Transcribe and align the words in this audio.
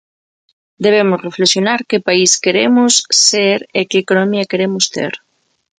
Debemos 0.85 1.23
reflexionar 1.27 1.79
que 1.89 2.03
país 2.07 2.31
queremos 2.45 2.93
ser 3.27 3.57
e 3.79 3.81
que 3.89 4.01
economía 4.05 4.49
queremos 4.51 4.83
ter. 4.95 5.13